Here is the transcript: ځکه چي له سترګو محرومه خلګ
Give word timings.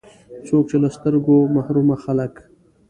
ځکه 0.47 0.65
چي 0.69 0.75
له 0.83 0.89
سترګو 0.95 1.35
محرومه 1.55 1.95
خلګ 2.03 2.33